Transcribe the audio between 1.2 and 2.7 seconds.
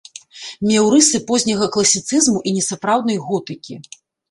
позняга класіцызму і